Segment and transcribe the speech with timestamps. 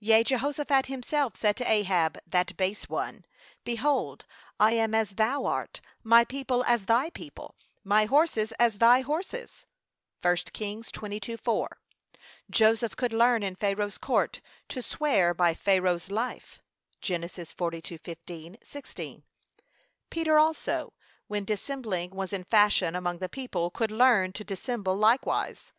[0.00, 3.26] Yea, Jehoshaphat himself said to Ahab, that base one:
[3.64, 4.24] Behold,
[4.58, 9.66] 'I am as thou art, my people as thy people, my horses as thy horses.'
[10.22, 11.68] (1 Kings 22:4)
[12.48, 16.62] Joseph could learn in Pharaoh's court, to 'swear by Pharaoh's life.'
[17.02, 17.20] (Gen.
[17.20, 19.22] 42:15, 16)
[20.08, 20.94] Peter also,
[21.26, 25.72] when dissembling, was in fashion among the people, could learn to dissemble likewise.